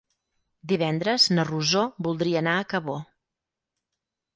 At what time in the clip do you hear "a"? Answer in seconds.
2.59-2.67